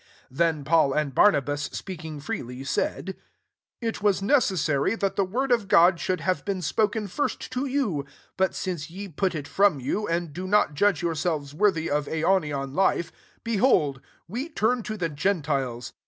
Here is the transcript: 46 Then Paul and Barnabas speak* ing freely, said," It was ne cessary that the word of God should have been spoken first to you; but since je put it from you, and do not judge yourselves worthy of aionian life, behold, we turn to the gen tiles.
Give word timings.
46 0.29 0.29
Then 0.39 0.63
Paul 0.63 0.93
and 0.93 1.13
Barnabas 1.13 1.61
speak* 1.73 2.03
ing 2.03 2.19
freely, 2.21 2.63
said," 2.63 3.15
It 3.81 4.01
was 4.01 4.19
ne 4.19 4.33
cessary 4.33 4.99
that 4.99 5.15
the 5.15 5.23
word 5.23 5.51
of 5.51 5.67
God 5.67 5.99
should 5.99 6.21
have 6.21 6.43
been 6.43 6.63
spoken 6.63 7.07
first 7.07 7.51
to 7.51 7.67
you; 7.67 8.05
but 8.35 8.55
since 8.55 8.87
je 8.87 9.09
put 9.09 9.35
it 9.35 9.47
from 9.47 9.79
you, 9.79 10.07
and 10.07 10.33
do 10.33 10.47
not 10.47 10.73
judge 10.73 11.03
yourselves 11.03 11.53
worthy 11.53 11.87
of 11.87 12.07
aionian 12.07 12.73
life, 12.73 13.11
behold, 13.43 14.01
we 14.27 14.49
turn 14.49 14.81
to 14.81 14.97
the 14.97 15.07
gen 15.09 15.43
tiles. 15.43 15.93